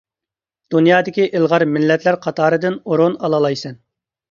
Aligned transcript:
دۇنيادىكى 0.75 1.27
ئىلغار 1.41 1.67
مىللەتلەر 1.75 2.19
قاتارىدىن 2.25 2.81
ئورۇن 2.83 3.21
ئالالايسەن. 3.23 3.81